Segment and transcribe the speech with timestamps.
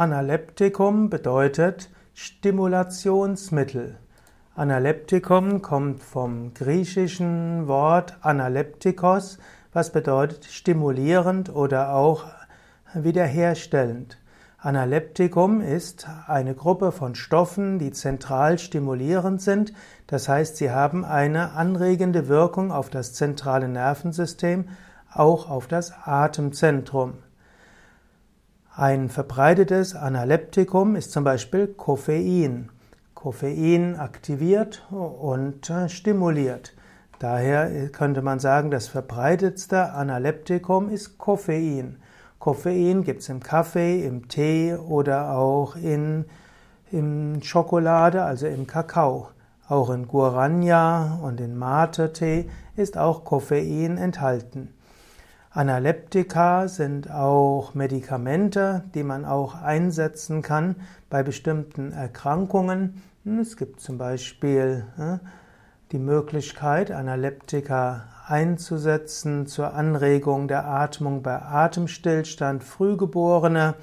[0.00, 3.98] Analeptikum bedeutet Stimulationsmittel.
[4.54, 9.36] Analeptikum kommt vom griechischen Wort analeptikos,
[9.74, 12.24] was bedeutet stimulierend oder auch
[12.94, 14.16] wiederherstellend.
[14.56, 19.74] Analeptikum ist eine Gruppe von Stoffen, die zentral stimulierend sind,
[20.06, 24.64] das heißt, sie haben eine anregende Wirkung auf das zentrale Nervensystem,
[25.12, 27.18] auch auf das Atemzentrum.
[28.76, 32.70] Ein verbreitetes Analeptikum ist zum Beispiel Koffein.
[33.14, 36.72] Koffein aktiviert und stimuliert.
[37.18, 41.96] Daher könnte man sagen, das verbreitetste Analeptikum ist Koffein.
[42.38, 46.24] Koffein gibt es im Kaffee, im Tee oder auch in,
[46.92, 49.30] in Schokolade, also im Kakao.
[49.68, 54.72] Auch in Guarana und in Mate-Tee ist auch Koffein enthalten.
[55.52, 60.76] Analeptika sind auch Medikamente, die man auch einsetzen kann
[61.08, 63.02] bei bestimmten Erkrankungen.
[63.24, 64.84] Es gibt zum Beispiel
[65.90, 73.74] die Möglichkeit, Analeptika einzusetzen zur Anregung der Atmung bei Atemstillstand Frühgeborener.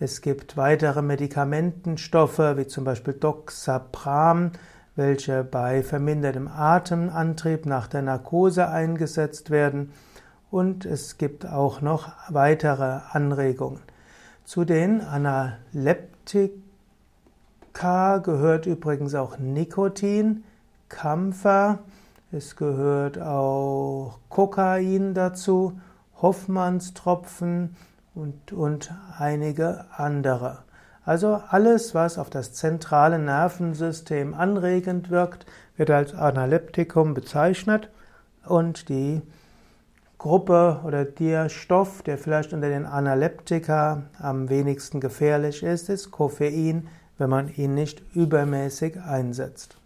[0.00, 4.52] Es gibt weitere Medikamentenstoffe, wie zum Beispiel Doxapram,
[4.94, 9.92] welche bei vermindertem Atemantrieb nach der Narkose eingesetzt werden.
[10.56, 13.82] Und es gibt auch noch weitere Anregungen.
[14.46, 16.48] Zu den Analeptika
[18.22, 20.44] gehört übrigens auch Nikotin,
[20.88, 21.80] Kampfer,
[22.32, 25.78] es gehört auch Kokain dazu,
[26.22, 27.76] Hoffmannstropfen
[28.14, 30.60] und, und einige andere.
[31.04, 35.44] Also alles, was auf das zentrale Nervensystem anregend wirkt,
[35.76, 37.90] wird als Analeptikum bezeichnet
[38.46, 39.20] und die
[40.26, 46.88] Gruppe oder der Stoff, der vielleicht unter den Analeptika am wenigsten gefährlich ist, ist Koffein,
[47.16, 49.78] wenn man ihn nicht übermäßig einsetzt.